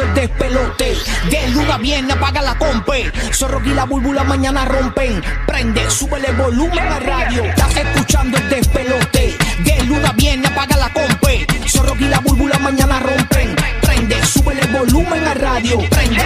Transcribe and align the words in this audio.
el 0.00 0.14
despelote. 0.14 0.96
De 1.30 1.48
luna 1.48 1.76
viene, 1.78 2.12
apaga 2.12 2.40
la 2.40 2.56
compe. 2.56 3.12
Zorro 3.32 3.60
y 3.64 3.74
la 3.74 3.84
búlbula 3.84 4.24
mañana 4.24 4.64
rompen. 4.64 5.22
Prende, 5.46 5.90
súbele 5.90 6.28
el 6.28 6.36
volumen 6.36 6.86
a 6.86 6.98
radio. 7.00 7.44
Estás 7.44 7.76
escuchando 7.76 8.38
el 8.38 8.48
despelote. 8.48 9.36
De 9.64 9.84
luna 9.84 10.12
viene, 10.16 10.48
apaga 10.48 10.76
la 10.76 10.92
compe. 10.92 11.46
Zorro 11.66 11.94
y 11.98 12.04
la 12.08 12.20
búlbula 12.20 12.58
mañana 12.58 13.00
rompen. 13.00 13.54
Prende, 13.82 14.24
súbele 14.24 14.62
el 14.62 14.72
volumen 14.72 15.24
a 15.26 15.34
radio. 15.34 15.78
Prende, 15.90 16.22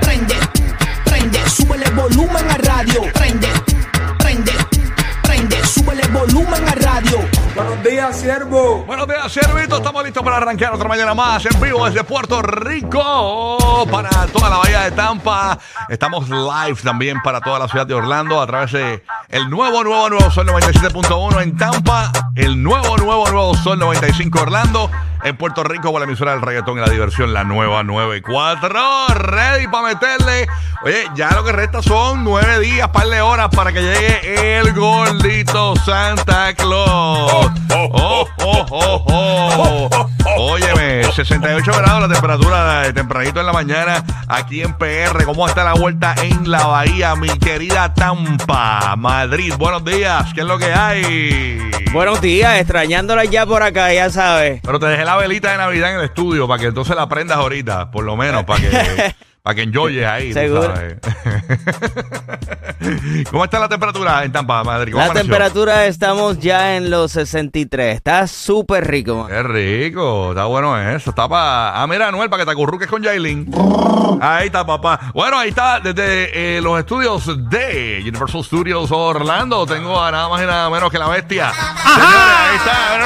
prende, 0.00 0.34
prende, 1.04 1.50
súbele 1.50 1.84
el 1.84 1.92
volumen 1.92 2.50
a 2.50 2.56
radio. 2.56 3.02
Prende, 3.14 3.37
siervo. 8.18 8.84
Buenos 8.84 9.06
días, 9.06 9.30
Servito. 9.32 9.76
Estamos 9.76 10.04
listos 10.04 10.24
para 10.24 10.38
arrancar 10.38 10.72
otra 10.74 10.88
mañana 10.88 11.14
más 11.14 11.46
en 11.46 11.60
vivo 11.60 11.86
desde 11.86 12.02
Puerto 12.02 12.42
Rico 12.42 13.86
para 13.90 14.10
toda 14.26 14.50
la 14.50 14.56
bahía 14.56 14.80
de 14.80 14.90
Tampa. 14.90 15.56
Estamos 15.88 16.28
live 16.28 16.80
también 16.82 17.22
para 17.22 17.40
toda 17.40 17.60
la 17.60 17.68
ciudad 17.68 17.86
de 17.86 17.94
Orlando 17.94 18.40
a 18.40 18.46
través 18.46 18.72
de 18.72 19.04
el 19.28 19.48
nuevo, 19.48 19.84
nuevo, 19.84 20.10
nuevo 20.10 20.30
Sol 20.32 20.48
97.1 20.48 21.42
en 21.42 21.56
Tampa, 21.56 22.10
el 22.34 22.60
nuevo, 22.60 22.96
nuevo, 22.96 23.30
nuevo 23.30 23.47
Sol 23.62 23.78
95 23.78 24.40
Orlando. 24.40 24.90
En 25.24 25.36
Puerto 25.36 25.64
Rico, 25.64 25.90
por 25.90 26.00
la 26.00 26.06
emisora 26.06 26.32
del 26.32 26.42
reggaetón 26.42 26.78
y 26.78 26.80
la 26.80 26.88
diversión, 26.88 27.32
la 27.34 27.42
nueva 27.42 27.82
94. 27.82 29.08
Ready 29.14 29.66
para 29.66 29.88
meterle. 29.88 30.46
Oye, 30.82 31.08
ya 31.16 31.30
lo 31.32 31.42
que 31.42 31.50
resta 31.50 31.82
son 31.82 32.22
nueve 32.22 32.60
días, 32.60 32.88
par 32.90 33.08
de 33.08 33.20
horas 33.20 33.48
para 33.48 33.72
que 33.72 33.82
llegue 33.82 34.58
el 34.58 34.72
gordito 34.74 35.74
Santa 35.76 36.54
Claus. 36.54 37.50
Oh, 37.74 38.28
oh, 38.38 38.66
oh, 38.70 39.04
oh. 39.08 40.08
Óyeme, 40.36 41.02
68 41.02 41.72
grados 41.78 42.02
la 42.02 42.08
temperatura 42.08 42.82
de 42.82 42.92
tempranito 42.92 43.40
en 43.40 43.46
la 43.46 43.52
mañana 43.52 44.04
aquí 44.28 44.62
en 44.62 44.72
PR. 44.74 45.24
¿Cómo 45.24 45.48
está 45.48 45.64
la 45.64 45.74
vuelta 45.74 46.14
en 46.22 46.48
la 46.48 46.64
bahía, 46.66 47.16
mi 47.16 47.28
querida 47.38 47.92
Tampa, 47.92 48.94
Madrid? 48.96 49.52
Buenos 49.58 49.84
días, 49.84 50.32
¿qué 50.32 50.42
es 50.42 50.46
lo 50.46 50.58
que 50.58 50.72
hay? 50.72 51.70
Buenos 51.92 52.20
días, 52.20 52.58
extrañándola 52.60 53.24
ya 53.24 53.46
por 53.48 53.62
acá, 53.62 53.92
ya 53.92 54.10
sabes. 54.10 54.60
Pero 54.62 54.78
te 54.78 54.86
dejé 54.86 55.04
la 55.04 55.16
velita 55.16 55.50
de 55.52 55.58
Navidad 55.58 55.92
en 55.92 55.98
el 55.98 56.04
estudio 56.04 56.46
para 56.46 56.60
que 56.60 56.66
entonces 56.68 56.94
la 56.94 57.08
prendas 57.08 57.38
ahorita, 57.38 57.90
por 57.90 58.04
lo 58.04 58.16
menos, 58.16 58.44
para 58.44 58.60
que, 58.60 58.68
para 59.42 59.54
que 59.54 59.62
enjoyes 59.62 60.06
ahí. 60.06 60.32
Seguro. 60.32 60.74
sabes. 60.76 60.96
¿Cómo 63.30 63.44
está 63.44 63.58
la 63.58 63.68
temperatura 63.68 64.24
en 64.24 64.32
Tampa, 64.32 64.62
Madrid? 64.62 64.92
¿Cómo 64.92 65.04
La 65.04 65.10
amaneció? 65.10 65.30
temperatura 65.32 65.86
estamos 65.86 66.38
ya 66.38 66.76
en 66.76 66.90
los 66.90 67.12
63. 67.12 67.96
Está 67.96 68.26
súper 68.26 68.86
rico, 68.86 69.16
man. 69.16 69.28
Qué 69.28 69.42
rico, 69.42 70.30
está 70.30 70.44
bueno 70.44 70.78
eso. 70.80 71.10
Está 71.10 71.28
para. 71.28 71.80
Ah, 71.82 71.86
mira, 71.86 72.08
Anuel, 72.08 72.30
para 72.30 72.42
que 72.42 72.46
te 72.46 72.52
acurruques 72.52 72.88
con 72.88 73.02
Jailin. 73.02 73.50
Ahí 74.20 74.46
está, 74.46 74.64
papá. 74.64 75.10
Bueno, 75.12 75.38
ahí 75.38 75.50
está, 75.50 75.80
desde 75.80 76.56
eh, 76.56 76.60
los 76.60 76.78
estudios 76.78 77.26
de 77.50 77.98
Universal 78.02 78.44
Studios 78.44 78.90
Orlando. 78.92 79.66
Tengo 79.66 80.00
a 80.00 80.10
nada 80.10 80.28
más 80.28 80.42
y 80.42 80.46
nada 80.46 80.70
menos 80.70 80.90
que 80.90 80.98
la 80.98 81.08
bestia. 81.08 81.50
Señores, 81.52 82.36
ahí 82.38 82.56
está, 82.56 82.97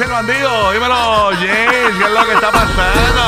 James 0.00 0.06
el 0.06 0.08
bandido. 0.08 0.72
Dímelo, 0.72 1.30
James, 1.32 1.98
¿qué 1.98 2.04
es 2.04 2.10
lo 2.10 2.26
que 2.26 2.32
está 2.32 2.50
pasando? 2.50 3.22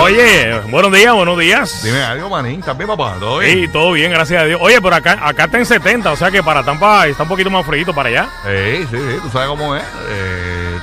Oye, 0.00 0.60
buenos 0.70 0.92
días, 0.92 1.12
buenos 1.14 1.38
días. 1.38 1.82
Dime 1.82 2.02
algo, 2.02 2.30
manín. 2.30 2.60
¿Estás 2.60 2.76
bien, 2.76 2.88
papá? 2.88 3.16
¿Todo 3.18 3.38
bien? 3.38 3.52
Sí, 3.52 3.68
todo 3.68 3.92
bien, 3.92 4.12
gracias 4.12 4.42
a 4.42 4.44
Dios. 4.46 4.60
Oye, 4.62 4.80
pero 4.80 4.94
acá, 4.94 5.18
acá 5.20 5.44
está 5.44 5.58
en 5.58 5.66
70, 5.66 6.12
o 6.12 6.16
sea 6.16 6.30
que 6.30 6.42
para 6.42 6.62
Tampa 6.62 7.06
está 7.06 7.24
un 7.24 7.28
poquito 7.28 7.50
más 7.50 7.66
frío 7.66 7.92
para 7.92 8.08
allá. 8.08 8.28
Sí, 8.44 8.86
sí, 8.90 8.96
sí. 8.96 9.18
Tú 9.22 9.30
sabes 9.30 9.48
cómo 9.48 9.74
es. 9.74 9.82
Eh, 10.08 10.78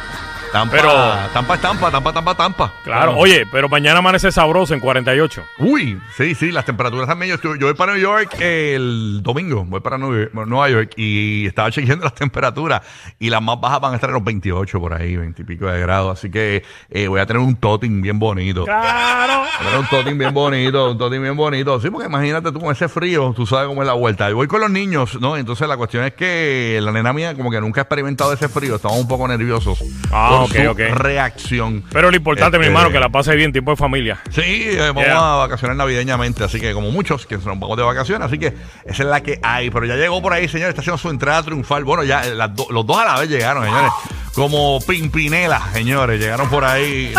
Tampa, 0.51 0.75
Pero- 0.75 0.91
Tampa 1.33 1.55
es 1.55 1.61
Tampa, 1.61 1.91
Tampa, 1.91 2.11
Tampa, 2.13 2.35
Tampa. 2.35 2.73
Claro, 2.83 3.15
oye, 3.17 3.45
pero 3.51 3.69
mañana 3.69 3.99
amanece 3.99 4.31
sabroso 4.31 4.73
en 4.73 4.79
48. 4.79 5.43
Uy, 5.59 5.99
sí, 6.17 6.33
sí, 6.33 6.51
las 6.51 6.65
temperaturas. 6.65 7.07
Yo, 7.27 7.35
estoy- 7.35 7.59
yo 7.59 7.67
voy 7.67 7.75
para 7.75 7.93
New 7.93 8.01
York 8.01 8.35
el 8.39 9.19
domingo, 9.21 9.63
voy 9.65 9.79
para 9.79 9.97
Nueva 9.99 10.45
Nueva 10.45 10.69
York 10.69 10.93
y 10.97 11.45
estaba 11.45 11.69
chequeando 11.71 12.05
las 12.05 12.15
temperaturas 12.15 12.81
y 13.19 13.29
las 13.29 13.41
más 13.43 13.59
bajas 13.61 13.79
van 13.79 13.93
a 13.93 13.95
estar 13.95 14.09
en 14.09 14.15
los 14.15 14.23
28 14.23 14.79
por 14.79 14.93
ahí, 14.93 15.15
20 15.17 15.41
y 15.41 15.45
pico 15.45 15.67
de 15.67 15.79
grados. 15.81 16.17
Así 16.17 16.31
que 16.31 16.63
eh, 16.89 17.07
voy 17.07 17.19
a 17.19 17.25
tener 17.27 17.41
un 17.41 17.55
toting 17.55 18.01
bien 18.01 18.17
bonito. 18.17 18.65
Claro. 18.65 19.39
Voy 19.41 19.47
a 19.47 19.63
tener 19.65 19.79
un 19.79 19.87
toting 19.87 20.17
bien 20.17 20.33
bonito, 20.33 20.91
un 20.91 20.97
toting 20.97 21.21
bien 21.21 21.35
bonito. 21.37 21.79
Sí, 21.79 21.89
porque 21.91 22.07
imagínate 22.07 22.51
tú 22.51 22.59
con 22.59 22.71
ese 22.71 22.87
frío, 22.89 23.33
tú 23.35 23.45
sabes 23.45 23.67
cómo 23.67 23.81
es 23.83 23.87
la 23.87 23.93
vuelta. 23.93 24.29
Yo 24.29 24.35
voy 24.37 24.47
con 24.47 24.61
los 24.61 24.71
niños, 24.71 25.19
¿no? 25.21 25.37
Entonces 25.37 25.67
la 25.67 25.77
cuestión 25.77 26.03
es 26.05 26.13
que 26.13 26.79
la 26.81 26.91
nena 26.91 27.13
mía 27.13 27.35
como 27.35 27.51
que 27.51 27.61
nunca 27.61 27.81
ha 27.81 27.83
experimentado 27.83 28.33
ese 28.33 28.49
frío, 28.49 28.75
estamos 28.77 28.97
un 28.97 29.07
poco 29.07 29.27
nerviosos 29.27 29.79
Ah, 30.11 30.38
por 30.47 30.87
su 30.87 30.95
reacción. 30.95 31.83
Pero 31.91 32.09
lo 32.11 32.15
importante, 32.17 32.57
mi 32.57 32.65
Este, 32.65 32.73
hermano, 32.75 32.91
que 32.91 32.99
la 32.99 33.09
pase 33.09 33.35
bien, 33.35 33.51
tiempo 33.51 33.71
de 33.71 33.77
familia. 33.77 34.19
Sí, 34.29 34.41
eh, 34.41 34.77
vamos 34.93 35.03
Yeah. 35.05 35.33
a 35.33 35.35
vacacionar 35.37 35.75
navideñamente, 35.75 36.43
así 36.43 36.59
que 36.59 36.73
como 36.73 36.91
muchos 36.91 37.25
que 37.25 37.35
nos 37.35 37.45
vamos 37.45 37.77
de 37.77 37.83
vacaciones, 37.83 38.27
así 38.27 38.37
que 38.37 38.47
esa 38.85 39.03
es 39.03 39.09
la 39.09 39.21
que 39.21 39.39
hay. 39.41 39.69
Pero 39.69 39.85
ya 39.85 39.95
llegó 39.95 40.21
por 40.21 40.33
ahí, 40.33 40.47
señores, 40.47 40.69
está 40.69 40.81
haciendo 40.81 40.97
su 40.97 41.09
entrada 41.09 41.43
triunfal. 41.43 41.83
Bueno, 41.83 42.03
ya 42.03 42.25
eh, 42.25 42.31
do- 42.51 42.67
los 42.71 42.85
dos 42.85 42.97
a 42.97 43.05
la 43.05 43.19
vez 43.19 43.29
llegaron, 43.29 43.63
señores. 43.65 43.91
Como 44.33 44.79
Pimpinela, 44.87 45.61
señores, 45.73 46.19
llegaron 46.19 46.49
por 46.49 46.63
ahí. 46.63 47.13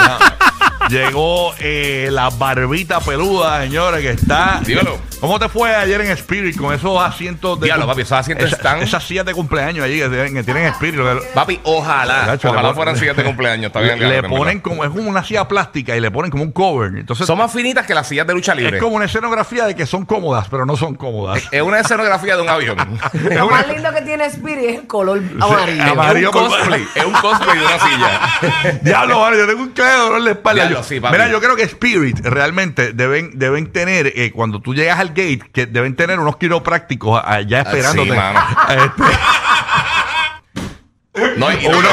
Llegó 0.90 1.54
eh, 1.58 2.08
la 2.10 2.30
barbita 2.30 3.00
peluda, 3.00 3.62
señores, 3.62 4.00
que 4.02 4.10
está. 4.10 4.60
Dígalo. 4.64 4.98
¿Cómo 5.20 5.38
te 5.38 5.50
fue 5.50 5.74
ayer 5.74 6.00
en 6.00 6.10
Spirit 6.12 6.56
con 6.56 6.72
esos 6.74 6.98
asientos 7.00 7.60
de. 7.60 7.66
Diablo, 7.66 7.86
papi, 7.86 8.00
esos 8.02 8.12
asientos 8.18 8.46
esa- 8.46 8.56
están- 8.56 8.78
Esas 8.82 9.04
sillas 9.04 9.26
de 9.26 9.34
cumpleaños 9.34 9.84
allí 9.84 9.98
que 9.98 10.08
tienen, 10.08 10.32
que 10.34 10.42
tienen 10.42 10.64
Spirit. 10.68 10.94
lo 10.96 11.20
que- 11.20 11.26
Papi, 11.34 11.60
ojalá. 11.64 12.24
Gacho, 12.26 12.50
ojalá 12.50 12.72
fueran 12.72 12.96
sillas 12.96 13.16
de 13.16 13.24
cumpleaños. 13.24 13.66
Está 13.66 13.80
bien, 13.80 13.98
le, 13.98 14.16
en 14.16 14.28
ponen 14.28 14.60
como. 14.60 14.82
Es 14.82 14.90
como 14.90 15.08
una 15.10 15.22
silla 15.22 15.46
plástica 15.46 15.94
y 15.94 16.00
le 16.00 16.10
ponen 16.10 16.30
como 16.30 16.42
un 16.42 16.52
cover. 16.52 16.92
Entonces. 16.96 17.26
Son 17.26 17.36
más 17.36 17.52
finitas 17.52 17.86
que 17.86 17.92
las 17.94 18.08
sillas 18.08 18.26
de 18.26 18.32
lucha 18.34 18.54
libre. 18.54 18.78
Es 18.78 18.82
como 18.82 18.96
una 18.96 19.04
escenografía 19.04 19.66
de 19.66 19.74
que 19.76 19.84
son 19.84 20.06
cómodas, 20.06 20.48
pero 20.50 20.64
no 20.64 20.76
son 20.78 20.94
cómodas. 20.94 21.42
Es 21.52 21.60
una 21.62 21.80
escenografía 21.80 22.36
de 22.36 22.42
un 22.42 22.48
avión. 22.48 22.78
Lo 23.12 23.46
una- 23.46 23.56
más 23.56 23.68
lindo 23.68 23.92
que 23.92 24.00
tiene 24.02 24.24
Spirit 24.24 24.64
es 24.70 24.78
el 24.80 24.86
color 24.86 25.20
amarillo. 25.38 25.82
ama- 25.82 25.92
Amarillo 26.04 26.30
es 26.30 26.34
un 26.36 26.48
cosplay. 26.48 26.86
es 26.94 27.04
un 27.04 27.12
cosplay 27.12 27.58
de 27.58 27.64
una 27.66 27.78
silla. 27.78 28.78
Diablo, 28.82 29.20
vale, 29.20 29.36
yo 29.38 29.46
tengo 29.46 29.62
un 29.62 29.70
claro 29.70 30.04
dolor 30.04 30.24
de 30.24 30.30
espalda. 30.30 30.79
Sí, 30.82 31.00
papi. 31.00 31.12
mira, 31.12 31.28
yo 31.30 31.40
creo 31.40 31.56
que 31.56 31.62
Spirit 31.64 32.20
realmente 32.24 32.92
deben, 32.92 33.38
deben 33.38 33.72
tener, 33.72 34.12
eh, 34.14 34.30
cuando 34.32 34.60
tú 34.60 34.74
llegas 34.74 34.98
al 35.00 35.08
gate, 35.10 35.40
que 35.52 35.66
deben 35.66 35.96
tener 35.96 36.18
unos 36.18 36.36
quiroprácticos 36.36 37.20
allá 37.24 37.60
esperándote. 37.62 38.10
sí, 38.10 38.16
mano. 38.16 38.40
Este, 41.14 41.36
No, 41.36 41.50
y- 41.50 41.66
unos, 41.66 41.92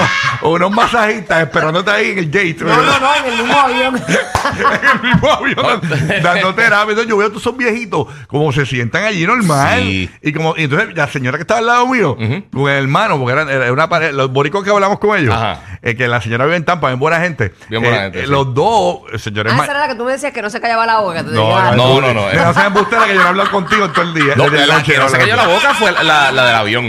unos 0.50 0.72
masajistas 0.72 1.42
esperándote 1.44 1.92
ahí 1.92 2.12
en 2.12 2.20
el 2.20 2.26
gate. 2.28 2.58
No, 2.62 2.76
no, 2.82 3.00
no, 3.00 3.16
en 3.16 3.26
el 3.26 3.38
mismo 3.44 3.60
avión. 3.60 3.96
en 4.08 4.90
el 4.90 5.02
mismo 5.02 5.32
avión 5.32 5.82
dando 6.24 6.56
terapia. 6.56 6.90
Entonces 6.92 7.08
yo 7.08 7.18
veo 7.18 7.28
a 7.28 7.30
todos 7.30 7.42
esos 7.44 7.58
viejitos 7.58 8.08
como 8.28 8.52
se 8.52 8.66
sientan 8.66 9.04
allí 9.04 9.26
normal. 9.26 9.80
Sí. 9.80 10.10
Y 10.22 10.34
como 10.34 10.56
y 10.58 10.64
entonces 10.64 10.96
la 10.96 11.08
señora 11.08 11.38
que 11.38 11.42
estaba 11.44 11.60
al 11.60 11.66
lado 11.66 11.88
mío, 11.88 12.16
con 12.52 12.70
el 12.70 12.84
hermano, 12.84 13.18
porque 13.20 13.34
eran, 13.34 13.50
era 13.50 13.72
una 13.72 13.90
pareja, 13.90 14.12
los 14.12 14.32
boricos 14.32 14.64
que 14.64 14.70
hablamos 14.70 15.00
con 15.00 15.18
ellos, 15.18 15.36
eh, 15.82 15.96
que 15.96 16.08
la 16.08 16.22
señora 16.22 16.46
vive 16.46 16.58
en 16.58 16.66
Tampa, 16.66 16.88
bien 16.88 17.00
buena 17.00 17.20
gente. 17.20 17.54
Bien 17.70 17.82
buena 17.82 17.98
Eh, 17.98 18.02
gente, 18.04 18.20
eh, 18.20 18.24
sí. 18.26 18.32
Los 18.32 18.54
dos, 18.54 19.00
eh, 19.14 19.20
señores 19.20 19.54
Ah, 19.54 19.64
esa 19.64 19.72
era 19.72 19.80
la 19.82 19.88
que 19.88 19.96
tú 19.96 20.04
me 20.06 20.12
decías 20.12 20.32
que 20.34 20.42
no 20.42 20.50
se 20.50 20.60
callaba 20.62 20.86
la 20.86 21.00
boca. 21.00 21.24
te 21.24 21.32
no, 21.32 21.72
no, 21.76 22.02
no, 22.02 22.14
no, 22.14 22.14
no 22.14 22.68
embustera 22.68 23.06
que 23.06 23.14
yo 23.14 23.20
no 23.20 23.26
he 23.26 23.30
hablado 23.30 23.52
contigo 23.52 23.90
todo 23.90 24.04
el 24.04 24.14
día. 24.14 24.34
No, 24.36 24.48
la, 24.50 24.66
noche 24.68 24.94
que 24.94 24.98
no 25.00 25.10
se 25.10 25.18
cayó 25.18 25.36
la 25.36 25.48
boca 25.48 25.74
fue 25.74 25.92
la, 25.92 26.32
la 26.32 26.46
del 26.46 26.56
avión. 26.56 26.88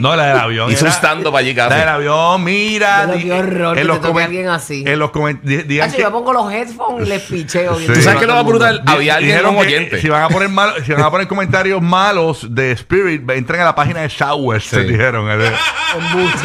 No, 0.00 0.16
la 0.16 0.26
del 0.26 0.38
avión. 0.38 0.70
Hizo 0.70 0.80
era- 0.86 0.90
un 0.90 0.96
stand-up 0.96 1.36
allí 1.36 1.54
casi. 1.54 1.70
La 1.70 1.76
del 1.76 1.88
avión, 1.88 2.44
mira. 2.44 2.99
Qué 3.08 3.32
horror 3.32 3.74
que 3.76 3.82
te 3.82 3.86
toque 3.88 4.08
comen- 4.08 4.24
alguien 4.24 4.48
así. 4.48 4.84
En 4.86 4.98
los 4.98 5.10
que- 5.10 5.98
yo 5.98 6.12
pongo 6.12 6.32
los 6.32 6.52
headphones 6.52 7.06
y 7.06 7.10
les 7.10 7.22
picheo. 7.22 7.78
Sí. 7.78 7.86
¿Tú 7.86 7.94
sabes 8.02 8.08
a 8.08 8.12
lo 8.14 8.20
el 8.22 8.28
mundo. 8.28 8.44
brutal? 8.44 8.82
Había 8.86 9.14
alguien, 9.16 9.32
Dijeron 9.36 9.56
un 9.56 9.62
que 9.62 9.66
oyente. 9.68 10.00
Si 10.00 10.08
van, 10.08 10.22
a 10.22 10.28
poner 10.28 10.48
mal- 10.48 10.74
si 10.84 10.92
van 10.92 11.02
a 11.02 11.10
poner 11.10 11.26
comentarios 11.28 11.80
malos 11.82 12.46
de 12.54 12.72
Spirit, 12.72 13.28
entren 13.30 13.60
a 13.60 13.64
la 13.64 13.74
página 13.74 14.00
de 14.00 14.08
Showers, 14.08 14.64
Sí. 14.64 14.80
dijeron. 14.80 15.28
eh. 15.30 15.52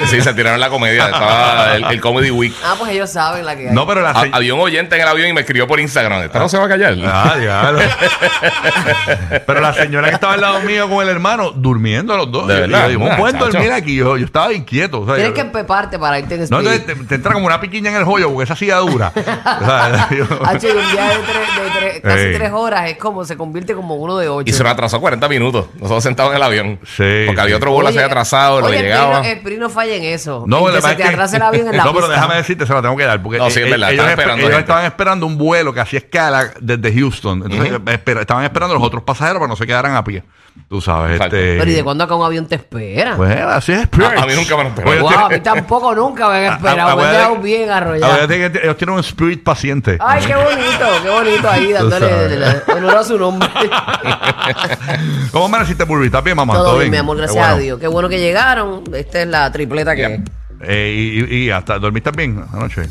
Sí, 0.10 0.22
se 0.22 0.34
tiraron 0.34 0.60
la 0.60 0.70
comedia. 0.70 1.06
Estaba 1.06 1.76
el, 1.76 1.84
el 1.86 2.02
Comedy 2.02 2.32
Week. 2.32 2.54
Ah, 2.64 2.76
pues 2.80 2.92
ellos 2.92 3.10
saben 3.12 3.46
la 3.46 3.56
que 3.56 3.70
hay. 3.70 3.76
No, 3.76 3.86
pero 3.86 4.02
la 4.02 4.10
Ha- 4.12 4.22
se- 4.24 4.30
había 4.34 4.54
un 4.56 4.60
oyente 4.62 4.96
en 4.96 5.02
el 5.04 5.08
avión 5.08 5.30
y 5.30 5.34
me 5.34 5.42
escribió 5.42 5.68
por 5.68 5.80
Instagram. 5.80 6.24
¿Esta 6.24 6.40
no 6.40 6.50
se 6.50 6.58
va 6.58 6.66
a 6.66 6.70
callar? 6.70 6.96
Ah, 7.06 7.36
diablo. 7.40 7.80
Pero 9.46 9.62
la 9.62 9.74
señora 9.74 10.10
que 10.10 10.16
estaba 10.16 10.34
al 10.34 10.42
lado 10.42 10.60
mío 10.62 10.90
con 10.90 11.02
el 11.04 11.10
hermano, 11.10 11.52
durmiendo 11.52 12.16
los 12.18 12.32
dos. 12.32 12.48
De 12.48 12.56
Yo- 12.56 12.60
verdad, 12.62 12.84
yo 12.84 12.90
digo, 12.90 13.02
¿cómo 13.02 13.14
ah, 13.14 13.18
pueden 13.18 13.36
chacho. 13.40 13.52
dormir 13.52 13.72
aquí? 13.72 13.96
Yo, 13.96 14.18
yo 14.18 14.26
estaba 14.26 14.54
inquieto. 14.54 15.02
o 15.02 15.06
sea, 15.06 15.16
Tienes 15.16 15.32
yo- 15.32 15.36
que 15.36 15.42
empeparte 15.42 16.00
para 16.00 16.20
irte 16.20 16.35
no, 16.50 16.60
entonces 16.60 16.86
te, 16.86 16.96
te 16.96 17.16
entra 17.16 17.34
como 17.34 17.46
una 17.46 17.60
piquiña 17.60 17.90
en 17.92 17.98
el 17.98 18.04
joyo 18.04 18.30
porque 18.30 18.44
esa 18.44 18.56
silla 18.56 18.78
dura. 18.78 19.12
O 19.62 19.66
sea, 19.66 20.10
yo- 20.18 20.26
Hacho, 20.46 20.68
y 20.68 20.72
un 20.72 20.92
día 20.92 21.06
de, 21.10 21.16
tres, 21.18 21.48
de 21.56 21.80
tres- 21.80 22.02
casi 22.02 22.24
Ey. 22.26 22.34
tres 22.36 22.52
horas 22.54 22.90
es 22.90 22.98
como 22.98 23.24
se 23.26 23.38
convierte 23.38 23.74
como 23.76 23.96
uno 23.96 24.18
de 24.18 24.28
ocho. 24.30 24.50
Y 24.50 24.54
se 24.54 24.64
nos 24.64 24.72
atrasó 24.74 25.00
40 25.00 25.28
minutos. 25.30 25.68
Nosotros 25.76 26.04
sentados 26.04 26.32
en 26.32 26.38
el 26.38 26.44
avión. 26.44 26.80
Sí, 26.86 27.24
Porque 27.26 27.42
había 27.42 27.56
otro 27.58 27.72
vuelo, 27.72 27.90
se 27.92 27.98
había 27.98 28.08
atrasado, 28.08 28.62
lo 28.62 28.68
oye, 28.68 28.78
el 28.78 28.84
llegaba. 28.84 29.22
Pri 29.22 29.30
no- 29.30 29.36
El 29.36 29.40
Pri 29.42 29.58
no 29.58 29.70
falla 29.70 29.96
en 29.96 30.04
eso. 30.04 30.44
No, 30.48 30.68
en 30.70 30.76
que 30.76 30.82
se 30.82 30.96
te 30.96 31.04
el 31.38 31.42
avión 31.42 31.68
en 31.68 31.78
la 31.78 31.84
No, 31.86 31.94
pero 31.94 32.06
pista. 32.08 32.14
déjame 32.14 32.36
decirte, 32.36 32.66
se 32.66 32.74
la 32.74 32.82
tengo 32.82 32.98
que 32.98 33.06
dar. 33.06 33.22
Porque 33.22 33.38
No, 33.38 33.50
sí, 33.50 33.60
es 33.62 33.68
eh, 33.68 33.70
verdad, 33.72 33.92
ellos, 33.92 34.06
estaban 34.06 34.10
esper- 34.10 34.20
esperando 34.20 34.40
ellos 34.42 34.52
gente. 34.52 34.60
estaban 34.62 34.86
esperando 34.86 35.26
un 35.26 35.38
vuelo 35.38 35.74
que 35.74 35.80
hacía 35.80 36.00
escala 36.00 36.52
desde 36.60 36.94
Houston. 37.00 37.44
Entonces, 37.50 37.80
estaban 38.22 38.44
esperando 38.44 38.74
los 38.76 38.84
otros 38.84 39.04
pasajeros 39.04 39.40
para 39.40 39.48
no 39.50 39.56
se 39.56 39.66
quedaran 39.66 39.96
a 39.96 40.04
pie. 40.04 40.24
Tú 40.70 40.80
sabes, 40.80 41.20
este. 41.20 41.58
Pero 41.60 41.70
¿y 41.70 41.74
de 41.74 41.84
cuándo 41.84 42.06
acá 42.06 42.16
un 42.16 42.26
avión 42.26 42.48
te 42.48 42.56
espera? 42.56 43.18
Pues 43.18 43.38
así 43.42 43.74
es 43.74 43.80
A, 44.02 44.22
a 44.24 44.26
mí 44.26 44.34
nunca 44.36 44.56
me 44.56 44.64
lo 44.64 44.70
esperó. 44.70 44.90
Oye, 44.90 45.00
wow, 45.02 45.10
a 45.12 45.30
mí 45.30 45.40
tampoco 45.42 45.94
nunca. 45.94 46.25
Que 46.32 46.38
habían 46.38 46.54
esperado. 46.54 46.80
Ah, 46.82 46.86
Me 46.86 46.92
han 46.92 46.98
acuérdate- 47.00 47.18
dejado 47.18 47.36
bien 47.42 47.70
arrollado. 47.70 48.14
Acuérdate 48.14 48.52
que 48.52 48.64
ellos 48.64 48.78
tienen 48.78 48.94
un 48.96 49.00
spirit 49.02 49.44
paciente. 49.44 49.98
Ay, 50.00 50.24
qué 50.26 50.36
bonito, 50.36 50.86
qué 51.04 51.10
bonito 51.10 51.50
ahí, 51.50 51.72
dándole 51.74 52.62
honor 52.68 52.98
a 52.98 53.04
su 53.04 53.18
nombre. 53.18 53.50
¿Cómo 55.32 55.50
me 55.50 55.60
naciste, 55.60 55.84
Burby? 55.84 56.08
¿Estás 56.08 56.24
bien, 56.24 56.38
mamá? 56.38 56.54
Todo 56.54 56.78
bien, 56.78 56.92
mi 56.92 56.98
amor, 56.98 57.18
gracias 57.18 57.38
bueno. 57.38 57.56
a 57.56 57.60
Dios. 57.60 57.80
Qué 57.80 57.88
bueno 57.88 58.10
que 58.10 58.20
llegaron. 58.20 58.84
Esta 58.94 59.22
es 59.22 59.28
la 59.28 59.52
tripleta 59.52 59.96
que. 59.96 60.22
Eh, 60.62 60.94
y, 61.30 61.36
y- 61.36 61.46
y 61.46 61.52
hasta 61.52 61.78
dormiste 61.80 62.12
bien 62.12 62.44
anoche. 62.54 62.84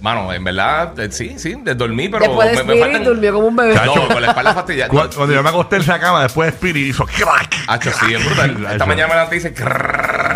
Mano, 0.00 0.32
en 0.32 0.44
verdad, 0.44 0.98
eh, 1.00 1.08
sí, 1.10 1.36
sí, 1.38 1.54
de 1.64 1.74
dormir, 1.74 2.10
pero 2.12 2.26
Después 2.26 2.52
de 2.56 2.62
me, 2.64 2.74
me 2.74 2.80
faltan- 2.80 3.04
durmió 3.04 3.32
como 3.34 3.48
un 3.48 3.56
bebé. 3.56 3.74
No, 3.84 4.06
con 4.08 4.22
la 4.22 4.28
espalda 4.28 4.54
fastidiada. 4.54 4.88
Cu- 4.90 5.08
Cuando 5.16 5.34
yo 5.34 5.42
me 5.42 5.48
acosté 5.48 5.76
en 5.76 5.82
esa 5.82 5.98
cama, 5.98 6.22
después 6.22 6.46
de 6.50 6.54
Spirit 6.56 6.88
hizo 6.90 7.04
crack. 7.06 7.56
Hacho, 7.66 7.90
sí, 7.92 8.14
es 8.14 8.24
brutal. 8.24 8.66
Esta 8.72 8.86
mañana 8.86 9.08
me 9.08 9.14
levanté 9.14 9.36
y 9.36 9.38
dice... 9.40 9.54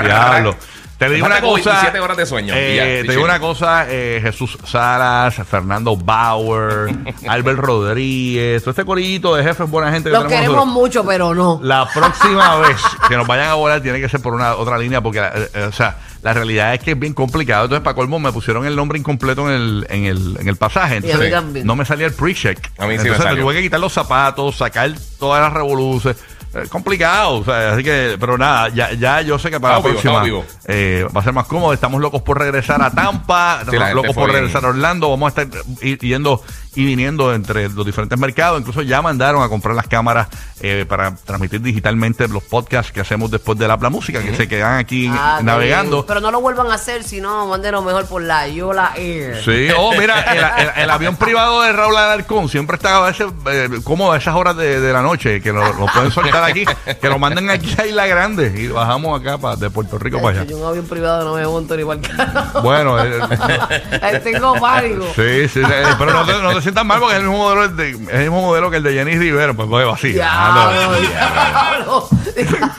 Diablo. 0.02 0.56
Te 1.00 1.08
digo 1.08 1.26
Me 1.26 1.32
una 1.32 1.40
cosa. 1.40 1.70
27 1.70 1.98
horas 2.00 2.16
de 2.18 2.26
sueño. 2.26 2.54
eh, 2.54 2.76
ya, 2.76 2.84
te 3.06 3.12
digo 3.12 3.24
una 3.24 3.40
cosa. 3.40 3.86
eh, 3.88 4.20
Jesús 4.22 4.56
Salas, 4.64 5.34
Fernando 5.48 5.96
Bauer, 5.96 6.94
Albert 7.28 7.58
Rodríguez, 7.58 8.62
todo 8.62 8.70
este 8.70 8.84
corillito 8.84 9.34
de 9.34 9.42
jefes 9.42 9.68
buena 9.68 9.90
gente 9.90 10.10
que 10.10 10.14
Los 10.14 10.24
tenemos 10.24 10.40
queremos 10.42 10.66
nosotros. 10.66 10.82
mucho, 10.82 11.04
pero 11.06 11.34
no. 11.34 11.58
La 11.62 11.88
próxima 11.92 12.56
vez 12.60 12.76
que 13.08 13.16
nos 13.16 13.26
vayan 13.26 13.48
a 13.48 13.54
volar 13.54 13.80
tiene 13.80 13.98
que 14.00 14.08
ser 14.08 14.20
por 14.20 14.34
una 14.34 14.54
otra 14.56 14.76
línea 14.78 15.00
porque, 15.00 15.20
eh, 15.54 15.64
o 15.68 15.72
sea, 15.72 15.96
la 16.22 16.34
realidad 16.34 16.74
es 16.74 16.80
que 16.80 16.90
es 16.90 16.98
bien 16.98 17.14
complicado. 17.14 17.64
Entonces, 17.64 17.82
para 17.82 17.94
colmo, 17.94 18.18
me 18.18 18.30
pusieron 18.30 18.66
el 18.66 18.76
nombre 18.76 18.98
incompleto 18.98 19.48
en 19.48 19.54
el, 19.54 19.86
en 19.88 20.04
el, 20.04 20.36
en 20.38 20.48
el 20.48 20.56
pasaje. 20.56 20.96
Y 20.96 20.98
a 20.98 21.00
mí 21.00 21.06
Entonces, 21.08 21.32
también. 21.32 21.66
no 21.66 21.76
me 21.76 21.86
salía 21.86 22.06
el 22.06 22.12
pre-check. 22.12 22.58
A 22.76 22.86
mí 22.86 22.92
sí 22.98 23.04
me 23.04 23.08
Entonces, 23.08 23.24
salió. 23.24 23.42
tuve 23.44 23.54
que 23.54 23.62
quitar 23.62 23.80
los 23.80 23.92
zapatos, 23.94 24.56
sacar 24.56 24.92
todas 25.18 25.40
las 25.40 25.52
revoluciones. 25.54 26.20
Eh, 26.52 26.66
complicado, 26.68 27.34
o 27.38 27.44
sea, 27.44 27.72
así 27.74 27.84
que, 27.84 28.16
pero 28.18 28.36
nada, 28.36 28.68
ya, 28.70 28.92
ya 28.92 29.20
yo 29.20 29.38
sé 29.38 29.50
que 29.50 29.60
para 29.60 29.76
Estamos 29.78 30.04
la 30.04 30.22
vivos, 30.22 30.44
próxima 30.46 30.74
eh, 30.74 31.06
va 31.16 31.20
a 31.20 31.24
ser 31.24 31.32
más 31.32 31.46
cómodo. 31.46 31.72
Estamos 31.72 32.00
locos 32.00 32.22
por 32.22 32.38
regresar 32.38 32.82
a 32.82 32.90
Tampa, 32.90 33.60
Sí, 33.68 33.76
estamos 33.76 33.94
locos 33.94 34.14
por 34.14 34.24
bien. 34.30 34.36
regresar 34.40 34.64
a 34.64 34.68
Orlando. 34.68 35.10
Vamos 35.10 35.32
a 35.36 35.42
estar 35.42 35.62
yendo 36.00 36.42
y 36.74 36.84
viniendo 36.84 37.34
entre 37.34 37.68
los 37.68 37.84
diferentes 37.86 38.18
mercados. 38.18 38.60
Incluso 38.60 38.82
ya 38.82 39.00
mandaron 39.02 39.42
a 39.42 39.48
comprar 39.48 39.74
las 39.74 39.86
cámaras 39.88 40.28
eh, 40.60 40.84
para 40.88 41.14
transmitir 41.16 41.60
digitalmente 41.60 42.26
los 42.28 42.42
podcasts 42.44 42.92
que 42.92 43.00
hacemos 43.00 43.30
después 43.30 43.56
de 43.58 43.66
la, 43.68 43.76
música, 43.76 44.20
que 44.22 44.34
se 44.36 44.46
quedan 44.48 44.78
aquí 44.78 45.08
Ah, 45.12 45.40
navegando. 45.42 45.96
bien. 45.98 46.06
Pero 46.08 46.20
no 46.20 46.30
lo 46.30 46.40
vuelvan 46.40 46.70
a 46.70 46.74
hacer, 46.74 47.02
sino 47.04 47.46
mándenlo 47.46 47.82
mejor 47.82 48.06
por 48.06 48.22
la 48.22 48.46
Yola 48.48 48.92
Air. 48.96 49.42
Sí, 49.44 49.68
oh, 49.76 49.92
mira, 49.98 50.20
el, 50.22 50.64
el- 50.68 50.82
el 50.84 50.90
avión 50.90 51.16
privado 51.16 51.62
de 51.62 51.72
Raúl 51.72 51.96
Alarcón 51.96 52.48
siempre 52.48 52.76
está 52.76 52.96
a 52.98 53.00
veces 53.06 53.26
eh, 53.46 53.68
como 53.84 54.12
a 54.12 54.18
esas 54.18 54.34
horas 54.34 54.56
de, 54.56 54.80
de 54.80 54.92
la 54.92 55.02
noche, 55.02 55.40
que 55.40 55.52
lo, 55.52 55.64
lo 55.74 55.86
pueden 55.86 56.10
soltar 56.10 56.39
aquí, 56.44 56.64
que 57.00 57.08
lo 57.08 57.18
manden 57.18 57.50
aquí 57.50 57.74
a 57.78 57.86
Isla 57.86 58.06
Grande 58.06 58.52
y 58.56 58.68
bajamos 58.68 59.20
acá 59.20 59.38
pa- 59.38 59.56
de 59.56 59.70
Puerto 59.70 59.98
Rico 59.98 60.20
para 60.22 60.40
allá. 60.40 60.50
Yo 60.50 60.58
un 60.58 60.66
avión 60.66 60.86
privado 60.86 61.24
no 61.24 61.34
me 61.34 61.46
monto 61.46 61.74
ni 61.76 61.80
igual 61.82 62.00
carajo. 62.00 62.62
Bueno, 62.62 62.96
eh, 63.02 64.20
Tengo 64.24 64.54
pánico. 64.60 65.04
sí, 65.14 65.48
sí, 65.48 65.60
eh, 65.60 65.84
pero 65.98 66.12
no 66.12 66.24
te, 66.24 66.32
no 66.42 66.52
te 66.54 66.62
sientas 66.62 66.84
mal 66.84 66.98
porque 67.00 67.14
es 67.16 67.20
el 67.22 67.28
mismo 67.28 67.38
modelo, 67.44 67.68
de- 67.68 67.90
es 67.90 68.08
el 68.14 68.20
mismo 68.22 68.42
modelo 68.42 68.70
que 68.70 68.76
el 68.78 68.82
de 68.82 68.92
Jenny 68.94 69.16
Rivera, 69.18 69.54
pues 69.54 69.68
coge 69.68 69.84
vacío. 69.84 70.12
Diablo, 70.14 71.00
diablo. 71.00 72.08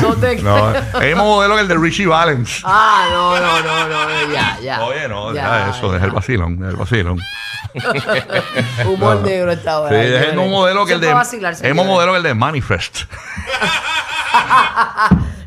No 0.00 0.14
te 0.16 0.36
No, 0.42 0.70
es 0.74 0.82
el 0.94 1.06
mismo 1.08 1.24
modelo 1.24 1.54
que 1.56 1.60
el 1.60 1.68
de 1.68 1.76
Richie 1.76 2.06
Valens. 2.06 2.62
Ah, 2.64 3.06
no, 3.12 3.38
no, 3.38 3.60
no, 3.60 3.88
no, 3.88 4.32
ya, 4.32 4.58
ya. 4.60 4.82
Oye, 4.82 5.08
no, 5.08 5.32
Ya, 5.34 5.42
deja 5.66 5.70
eso, 5.76 5.92
deja 5.92 6.04
el 6.06 6.10
ya. 6.10 6.14
vacilón, 6.16 6.56
deja 6.58 6.70
el 6.70 6.76
vacilón. 6.76 7.18
Humor 8.86 9.16
No. 9.16 9.22
negro 9.22 9.52
esta 9.52 9.80
hora. 9.80 9.90
Sí, 10.02 10.06
es 10.06 10.22
el 10.22 10.36
mismo 10.36 10.48
modelo 10.48 10.86
que 10.86 10.92
el 10.94 11.00
de. 11.00 11.06
Siempre 11.06 11.24
vacilar, 11.24 11.52
el 11.54 11.60
mismo 11.62 11.82
señores. 11.82 11.86
modelo 11.92 12.12
que 12.12 12.16
el 12.18 12.22
de 12.24 12.34
Manifest. 12.34 12.98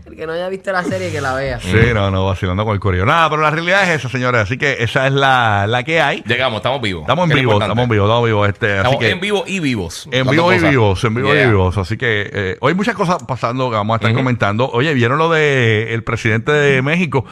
El 0.06 0.16
que 0.16 0.28
no 0.28 0.34
haya 0.34 0.48
visto 0.50 0.72
la 0.72 0.84
serie, 0.84 1.12
que 1.12 1.20
la 1.20 1.34
vea. 1.34 1.60
Sí, 1.60 1.76
no, 1.94 2.12
no, 2.12 2.26
vacilando 2.28 2.64
con 2.64 2.74
el 2.76 2.80
correo. 2.80 3.06
Nada, 3.06 3.28
pero 3.30 3.42
la 3.42 3.50
realidad 3.50 3.84
es 3.84 3.90
esa, 4.00 4.08
señores. 4.08 4.40
Así 4.44 4.56
que 4.58 4.78
esa 4.84 5.08
es 5.08 5.14
la, 5.14 5.66
la 5.68 5.84
que 5.84 6.00
hay. 6.00 6.24
Llegamos, 6.28 6.58
estamos 6.58 6.80
vivos. 6.82 7.02
Estamos 7.02 7.26
en 7.26 7.32
es 7.32 7.36
vivo, 7.40 7.52
importante. 7.54 7.72
estamos 7.72 7.84
en 7.84 7.90
vivo, 7.90 8.06
estamos 8.06 8.22
en 8.22 8.26
vivo. 8.28 8.46
Este, 8.46 8.66
así 8.72 8.78
Estamos 8.78 9.00
que, 9.00 9.10
en 9.10 9.20
vivo 9.20 9.44
y 9.48 9.60
vivos. 9.60 10.08
En 10.12 10.28
vivo 10.30 10.54
y 10.54 10.56
cosas. 10.58 10.70
vivos, 10.70 11.04
en 11.04 11.16
vivo 11.16 11.34
Yeah. 11.34 11.44
y 11.44 11.48
vivos. 11.48 11.78
Así 11.80 11.98
que 11.98 12.30
eh, 12.32 12.58
hoy 12.62 12.70
hay 12.70 12.76
muchas 12.76 12.96
cosas 12.96 13.18
pasando 13.28 13.70
que 13.72 13.76
vamos 13.78 13.96
a 13.96 13.98
estar 13.98 14.14
comentando. 14.14 14.70
Oye, 14.72 14.94
¿vieron 14.94 15.18
lo 15.18 15.30
de 15.30 15.94
el 15.94 16.04
presidente 16.04 16.52
de 16.52 16.82
México 16.84 17.26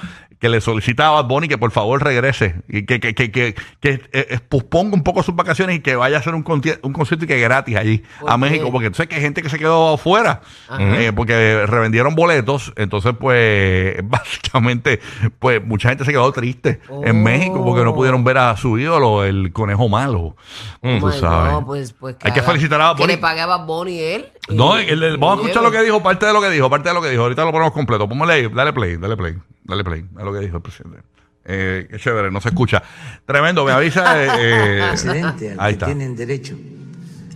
que 0.43 0.49
le 0.49 0.59
solicita 0.59 1.07
a 1.07 1.11
Bad 1.11 1.25
Bunny 1.25 1.47
que 1.47 1.57
por 1.57 1.71
favor 1.71 2.03
regrese 2.03 2.55
y 2.67 2.85
que, 2.85 2.99
que, 2.99 3.15
que, 3.15 3.31
que, 3.31 3.55
que, 3.79 3.89
eh, 3.93 4.01
eh, 4.11 4.39
posponga 4.49 4.93
un 4.93 5.01
poco 5.03 5.23
sus 5.23 5.33
vacaciones 5.37 5.77
y 5.77 5.79
que 5.79 5.95
vaya 5.95 6.17
a 6.17 6.19
hacer 6.19 6.35
un, 6.35 6.43
un 6.81 6.93
concierto 6.93 7.23
y 7.23 7.27
que 7.29 7.39
gratis 7.39 7.77
allí 7.77 8.03
¿Por 8.19 8.29
a? 8.29 8.35
México? 8.37 8.69
Porque 8.69 8.87
sabes 8.93 9.07
que 9.07 9.15
hay 9.15 9.21
gente 9.21 9.41
que 9.41 9.47
se 9.47 9.57
quedó 9.57 9.93
afuera 9.93 10.41
eh, 10.79 11.13
porque 11.15 11.65
revendieron 11.65 12.13
boletos. 12.13 12.73
Entonces, 12.75 13.13
pues, 13.17 13.95
básicamente, 14.03 14.99
pues 15.39 15.65
mucha 15.65 15.87
gente 15.87 16.03
se 16.03 16.11
quedó 16.11 16.29
triste 16.33 16.81
en 17.05 17.13
Oh. 17.21 17.23
México 17.23 17.63
porque 17.63 17.85
no 17.85 17.95
pudieron 17.95 18.25
ver 18.25 18.37
a 18.37 18.57
su 18.57 18.77
ídolo, 18.77 19.23
el 19.23 19.53
conejo 19.53 19.87
malo. 19.87 20.35
Oh 20.81 20.97
tú 20.99 21.09
sabes. 21.13 21.63
Pues, 21.65 21.93
pues, 21.93 22.17
Hay 22.21 22.33
que 22.33 22.41
felicitar 22.41 22.81
a 22.81 22.87
Bad 22.89 22.95
Que 22.97 23.03
Bunny. 23.03 23.13
le 23.13 23.17
pague 23.19 23.39
a 23.39 23.45
Bad 23.45 23.65
Bunny 23.65 23.97
él. 23.99 24.25
No, 24.49 24.77
el- 24.77 25.01
el- 25.01 25.17
vamos 25.17 25.37
a 25.37 25.41
escuchar 25.43 25.63
lo 25.63 25.71
que 25.71 25.81
dijo, 25.81 26.03
parte 26.03 26.25
de 26.25 26.33
lo 26.33 26.41
que 26.41 26.49
dijo, 26.49 26.69
parte 26.69 26.89
de 26.89 26.95
lo 26.95 27.01
que 27.01 27.09
dijo. 27.11 27.23
Ahorita 27.23 27.45
lo 27.45 27.51
ponemos 27.53 27.71
completo. 27.71 28.09
Póngale 28.09 28.33
ahí, 28.33 28.47
dale 28.53 28.73
play, 28.73 28.97
dale 28.97 29.15
play, 29.15 29.35
dale 29.63 29.83
play 29.83 30.05
a 30.17 30.23
lo 30.23 30.33
que 30.33 30.39
dijo 30.39 30.57
el 30.57 30.61
presidente. 30.61 30.99
Eh, 31.45 31.87
qué 31.89 31.97
chévere, 31.97 32.31
no 32.31 32.39
se 32.39 32.49
escucha. 32.49 32.81
Tremendo, 33.25 33.65
me 33.65 33.71
avisa. 33.71 34.23
eh, 34.23 34.77
eh, 34.77 34.81
accidente 34.81 35.51
al 35.51 35.59
ahí 35.59 35.73
que 35.73 35.73
está. 35.73 35.85
tienen 35.87 36.15
derecho. 36.15 36.55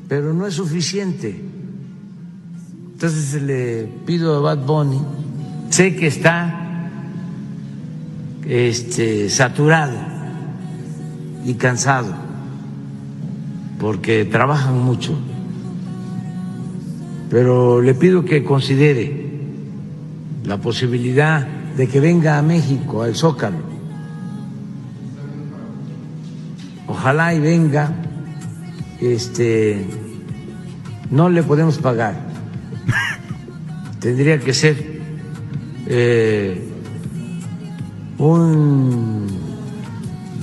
Pero 0.07 0.33
no 0.33 0.47
es 0.47 0.53
suficiente. 0.53 1.39
Entonces 2.93 3.41
le 3.41 3.87
pido 4.05 4.37
a 4.37 4.39
Bad 4.39 4.65
Bunny, 4.65 4.99
sé 5.69 5.95
que 5.95 6.07
está 6.07 6.89
este, 8.47 9.29
saturado 9.29 9.97
y 11.45 11.53
cansado, 11.53 12.15
porque 13.79 14.25
trabajan 14.25 14.79
mucho, 14.79 15.15
pero 17.29 17.81
le 17.81 17.93
pido 17.93 18.25
que 18.25 18.43
considere 18.43 19.27
la 20.45 20.57
posibilidad 20.57 21.47
de 21.77 21.87
que 21.87 21.99
venga 21.99 22.37
a 22.37 22.41
México, 22.41 23.03
al 23.03 23.15
Zócalo. 23.15 23.59
Ojalá 26.87 27.33
y 27.33 27.39
venga, 27.39 27.91
este, 28.99 29.85
no 31.11 31.29
le 31.29 31.43
podemos 31.43 31.77
pagar. 31.77 32.15
Tendría 33.99 34.39
que 34.39 34.53
ser 34.53 35.01
eh, 35.87 36.63
un- 38.17 39.27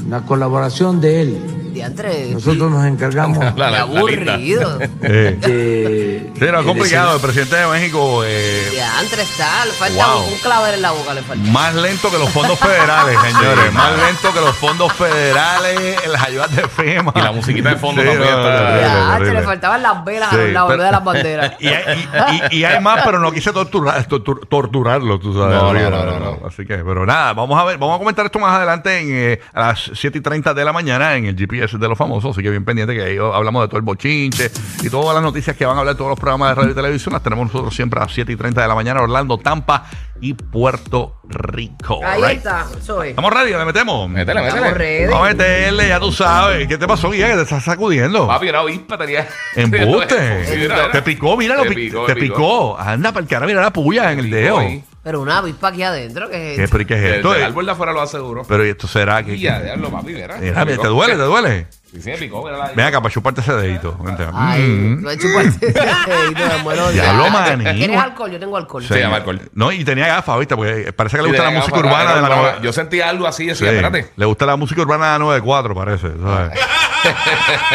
una 0.07 0.25
colaboración 0.27 1.01
de 1.01 1.23
él. 1.23 1.39
Diantre, 1.75 2.29
Nosotros 2.32 2.71
nos 2.71 2.87
encargamos 2.87 3.39
La- 3.56 3.81
aburrido. 3.81 4.79
Eh, 5.03 5.37
de... 5.41 6.32
sí, 6.39 6.44
no, 6.53 6.60
es 6.60 6.67
complicado. 6.67 7.17
El 7.17 7.20
presidente 7.20 7.56
de 7.56 7.67
México, 7.67 8.22
eh, 8.25 8.69
Diantre 8.70 9.22
está, 9.22 9.65
le 9.67 9.72
falta 9.72 10.06
Wow. 10.06 10.25
un, 10.27 10.32
un 10.32 10.39
clavel 10.39 10.75
en 10.75 10.82
la 10.82 10.91
boca, 10.93 11.15
le 11.15 11.22
falta. 11.22 11.51
más 11.51 11.75
lento 11.75 12.10
que 12.10 12.19
los 12.19 12.31
fondos 12.31 12.58
federales, 12.58 13.19
señores. 13.20 13.72
más 13.72 13.93
lento 13.99 14.32
que 14.32 14.41
los 14.41 14.56
fondos 14.56 14.93
federales, 14.94 16.06
las 16.08 16.22
ayudas 16.22 16.55
de 16.55 16.69
FEMA. 16.69 17.13
Y 17.15 17.20
la 17.20 17.32
musiquita 17.32 17.70
de 17.70 17.77
fondo 17.77 18.03
Sí, 18.03 18.08
también 18.08 18.31
no, 18.31 18.39
está- 18.39 19.13
terrible. 19.19 19.41
le 19.41 19.43
faltaban 19.46 19.82
las 19.82 20.05
velas 20.05 20.31
Sí, 20.31 20.37
a 20.37 20.39
los 20.43 20.53
lados 20.53 20.70
de 20.79 20.91
las 20.91 21.05
banderas. 21.05 21.53
Y 21.60 21.69
hay, 21.69 22.08
y- 22.51 22.56
y- 22.56 22.58
y 22.60 22.65
hay 22.65 22.81
más, 22.81 23.03
pero 23.05 23.19
no 23.19 23.32
quise 23.32 23.53
torturar, 23.53 24.06
tortur- 24.08 24.46
torturarlo, 24.49 25.19
tú 25.19 25.32
sabes. 25.34 25.56
No, 25.56 25.72
no, 25.72 25.91
no, 25.91 26.05
no, 26.05 26.20
no. 26.20 26.46
Así 26.46 26.65
que, 26.67 26.77
pero 26.79 27.05
nada, 27.06 27.32
vamos 27.32 27.58
a 27.58 27.65
ver, 27.65 27.79
vamos 27.79 27.96
a 27.96 27.99
comentar 27.99 28.25
esto 28.27 28.39
más 28.39 28.55
adelante 28.56 28.99
en, 29.01 29.08
eh, 29.10 29.41
a 29.53 29.60
las 29.69 29.91
7 29.94 30.19
y 30.19 30.20
30 30.20 30.53
de 30.55 30.65
la 30.65 30.72
mañana 30.72 31.15
en 31.17 31.27
el 31.27 31.37
GPS 31.37 31.64
de 31.73 31.89
los 31.89 31.99
famosos. 31.99 32.33
Así 32.33 32.43
que 32.43 32.51
bien 32.51 32.65
pendiente 32.65 32.94
que 32.94 33.03
ahí 33.03 33.17
hablamos 33.19 33.63
de 33.63 33.69
todo 33.69 33.77
el 33.79 33.83
bochinche 33.85 34.51
y 34.83 34.91
todas 34.91 35.15
las 35.15 35.23
noticias 35.23 35.56
que 35.56 35.65
van 35.67 35.77
a 35.77 35.81
hablar 35.81 35.94
todos 35.97 36.11
los 36.11 36.19
programas 36.21 36.51
de 36.51 36.55
radio 36.56 36.71
y 36.73 36.75
televisión. 36.75 37.13
Las 37.13 37.23
tenemos 37.23 37.47
nosotros 37.47 37.75
siempre 37.75 38.01
a 38.01 38.05
las 38.05 38.13
7 38.13 38.31
y 38.33 38.37
30 38.37 38.63
de 38.63 38.69
la 38.69 38.75
mañana, 38.75 39.01
Orlando, 39.03 39.39
Tampa 39.39 39.85
y 40.21 40.35
Puerto 40.35 41.17
Rico. 41.29 42.01
Ahí 42.05 42.23
right? 42.23 42.37
está, 42.39 42.67
es. 42.79 42.89
¿Estamos 43.11 43.33
ready? 43.33 43.51
¿Le 43.53 43.65
metemos? 43.65 44.09
Métele, 44.09 44.43
métele. 44.43 45.06
Vamos 45.09 45.27
a 45.29 45.31
meterle, 45.33 45.89
ya 45.89 46.01
tú 46.01 46.13
sabes. 46.13 46.67
¿Qué 46.69 46.79
te 46.79 46.87
pasó, 46.87 47.11
Guía? 47.11 47.29
Que 47.31 47.35
te 47.37 47.43
estás 47.43 47.65
sacudiendo. 47.65 48.27
Papi, 48.27 48.49
era 48.49 48.61
avispa, 48.61 48.97
tenía. 48.97 49.27
Embuste. 49.56 50.44
Sí, 50.47 50.69
Te 50.93 51.03
picó, 51.03 51.37
mira, 51.37 51.56
lo 51.56 51.63
Te 51.65 51.69
pi- 51.71 51.75
picó, 51.75 52.06
te 52.06 52.15
te 52.15 52.21
picó. 52.21 52.79
Anda, 52.79 53.13
para 53.13 53.23
el 53.25 53.29
cara, 53.29 53.47
mira 53.47 53.61
la 53.61 53.73
puya 53.73 54.13
en 54.13 54.19
el 54.21 54.31
dedo. 54.31 54.61
Pero 55.05 55.20
una 55.20 55.39
avispa 55.39 55.69
aquí 55.69 55.82
adentro, 55.82 56.31
que 56.31 56.55
¿Qué, 56.56 56.67
pero, 56.69 56.87
¿qué 56.87 56.94
es 56.94 57.01
El, 57.03 57.15
esto? 57.17 57.34
el 57.34 57.43
Eh, 57.43 57.44
árbol 57.44 57.67
de 57.67 57.73
afuera 57.73 57.93
lo 57.93 58.01
aseguro. 58.01 58.43
Pero 58.49 58.65
¿y 58.67 58.70
esto 58.70 58.89
será 58.89 59.23
que. 59.23 59.39
Ya, 59.39 59.61
déjalo, 59.61 59.91
papi, 59.91 60.15
mira. 60.15 60.39
Mira, 60.39 60.65
¿te 60.65 60.75
duele? 60.89 61.13
¿Te 61.15 61.23
duele? 61.23 61.67
Sí, 61.93 62.01
sí, 62.03 62.11
me 62.11 62.17
picó, 62.17 62.43
Ven 62.43 62.87
acá 62.87 63.01
para 63.01 63.13
chuparte 63.13 63.41
ese 63.43 63.53
dedito. 63.53 63.96
Ay, 64.32 64.63
Mm. 64.63 65.03
no 65.03 65.11
he 65.11 65.17
chupado 65.19 65.41
ese 65.43 65.58
dedito, 65.67 66.41
me 66.56 66.63
muero 66.65 66.87
de- 66.89 66.94
Diablo, 66.94 67.31
maní. 67.31 67.65
¿Quieres 67.65 67.96
alcohol? 68.01 68.31
Yo 68.32 68.41
tengo 68.41 68.56
alcohol. 68.56 68.82
Se 68.82 68.99
llama 68.99 69.17
alcohol. 69.17 69.41
No, 69.53 69.70
y 69.70 69.84
tenía 69.84 70.06
gafas, 70.08 70.39
¿viste? 70.41 70.56
Porque 70.56 70.93
parece 70.93 71.19
que 71.19 71.23
le 71.23 71.29
Sí, 71.29 71.34
gusta 71.37 71.51
la 71.53 71.58
música 71.58 71.79
urbana 71.79 72.15
de 72.17 72.23
la. 72.23 72.61
Yo 72.63 72.73
sentí 72.73 73.01
algo 73.01 73.27
así, 73.29 73.46
decía, 73.46 73.69
Sí, 73.70 73.77
espérate. 73.77 74.11
Le 74.17 74.25
gusta 74.25 74.46
la 74.46 74.56
música 74.56 74.81
urbana 74.81 75.05
de 75.06 75.13
la 75.13 75.19
94, 75.19 75.75
parece. 75.75 76.08
¿sabes? 76.20 76.58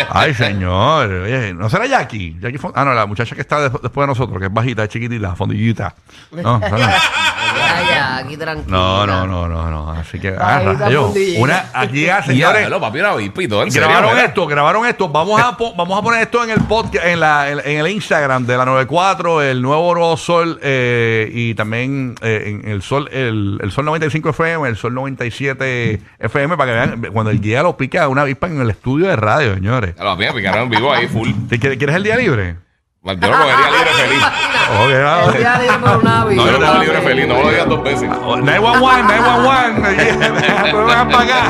Ay, 0.10 0.34
señor. 0.34 1.10
Oye, 1.12 1.54
¿no 1.54 1.70
será 1.70 1.86
Jackie? 1.86 2.36
Jackie 2.40 2.58
Fon- 2.58 2.72
ah, 2.76 2.86
no, 2.86 2.94
la 2.94 3.06
muchacha 3.06 3.36
que 3.36 3.42
está 3.42 3.60
de- 3.60 3.70
después 3.70 3.96
de 4.04 4.08
nosotros, 4.08 4.40
que 4.40 4.46
es 4.46 4.54
bajita, 4.54 4.84
es 4.84 4.90
chiquitita, 4.90 5.36
fondillita. 5.36 5.94
No, 6.32 6.60
no, 6.60 6.70
no. 6.70 6.78
Ya, 6.78 7.82
ya, 7.90 8.18
aquí 8.18 8.38
tranquilo. 8.38 8.78
No, 8.78 9.08
no, 9.08 9.26
no, 9.28 9.48
no, 9.48 9.70
no. 9.72 9.92
Así 9.92 10.20
que, 10.20 10.30
ah, 10.38 10.62
está 10.72 10.86
rayos. 10.86 11.06
fundilla. 11.08 11.40
Una, 11.42 11.66
aquí 11.74 12.02
ya, 12.06 12.20
Ya, 12.20 12.24
señores. 12.24 12.70
lo 12.70 12.80
papi 12.80 13.00
era 13.00 13.14
obispo 13.16 13.42
y 13.42 13.48
todo, 13.48 13.64
en 13.64 13.72
serio, 13.72 13.88
Grabaron 13.90 14.18
esto, 14.20 14.46
grabaron 14.48 14.86
esto. 14.86 15.10
Vamos 15.10 15.42
a, 15.42 15.58
po- 15.58 15.74
vamos 15.76 15.98
a 15.98 16.02
poner 16.02 16.22
esto 16.22 16.44
en 16.44 16.52
el 16.52 16.60
podcast, 16.62 17.06
en, 17.06 17.20
la, 17.20 17.50
en, 17.50 17.60
en 17.66 17.80
el 17.80 17.88
Instagram 17.88 18.46
de 18.46 18.58
la 18.58 18.66
94, 18.66 19.42
el 19.42 19.62
nuevo 19.62 19.94
Nuevo 19.96 20.16
Sol 20.18 20.60
eh, 20.62 21.30
y 21.34 21.54
también 21.56 22.16
eh, 22.22 22.60
en 22.64 22.70
el 22.72 22.82
Sol, 22.82 23.10
el, 23.12 23.60
el 23.64 23.72
Sol 23.72 23.86
95 23.86 24.30
FM, 24.30 24.68
el 24.68 24.76
Sol 24.76 24.94
97 24.94 26.00
FM, 26.20 26.58
para 26.58 26.72
que 26.72 26.78
vean 26.78 27.14
cuando 27.14 27.32
el 27.32 27.42
guía 27.42 27.64
lo 27.64 27.76
pica 27.78 28.08
una 28.08 28.22
avispa 28.24 28.48
en 28.48 28.62
el 28.62 28.70
estudio 28.70 29.08
de 29.08 29.16
radio, 29.20 29.54
señores. 29.56 29.96
Ya 29.98 30.04
lo 30.04 30.12
papi, 30.12 30.26
me 30.26 30.34
picaron 30.34 30.64
en 30.64 30.70
vivo 30.70 30.94
ahí, 30.94 31.08
full. 31.08 31.30
¿Te- 31.50 31.60
¿Quieres 31.60 31.78
quieres 31.78 31.96
el 31.96 32.04
día 32.04 32.16
libre? 32.18 32.56
Yo 33.02 33.14
lo 33.14 33.20
cogería 33.20 33.72
libre 33.72 33.94
feliz. 33.98 34.24
Ok, 34.24 35.04
vamos. 35.04 35.34
El 35.36 35.40
día 35.40 35.58
libre 35.58 35.78
por 35.80 35.98
una 35.98 36.20
No, 36.26 36.32
yo 36.46 36.52
lo 36.52 36.60
cojo 36.60 36.78
libre 36.84 37.02
feliz, 37.02 37.28
no 37.28 37.34
me 37.36 37.44
lo 37.44 37.50
digas 37.50 37.68
dos 37.70 37.84
veces. 37.84 38.10
911, 38.10 39.04
911. 39.04 40.18
Pero 40.64 40.86
vengan 40.86 41.10
para 41.10 41.24
acá. 41.24 41.42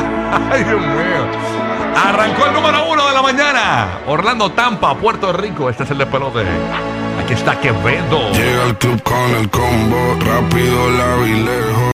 Ay, 0.52 0.64
Dios 0.64 0.80
mío. 0.80 1.26
Arrancó 2.06 2.46
el 2.46 2.52
número 2.54 2.84
uno 2.90 3.06
de 3.08 3.14
la 3.14 3.22
mañana. 3.22 3.88
Orlando, 4.06 4.50
Tampa, 4.52 4.94
Puerto 4.96 5.32
Rico. 5.32 5.68
Este 5.68 5.82
es 5.82 5.90
el 5.90 5.98
despelote. 5.98 6.44
Aquí 7.22 7.34
está 7.34 7.58
Quevedo. 7.60 8.30
Llega 8.32 8.62
al 8.64 8.78
club 8.78 9.02
con 9.02 9.30
el 9.36 9.50
combo, 9.50 10.16
rápido 10.24 10.90
la 10.90 11.16
vi 11.16 11.34
lejos. 11.42 11.80